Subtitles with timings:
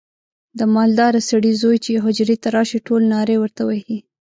[0.59, 3.99] د مالداره سړي زوی چې حجرې ته راشي ټول نارې ورته وهي.